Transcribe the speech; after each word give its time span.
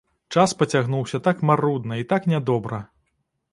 Час 0.35 0.53
пацягнуўся 0.61 1.19
так 1.27 1.45
марудна 1.51 2.01
і 2.01 2.07
так 2.15 2.21
нядобра! 2.35 2.83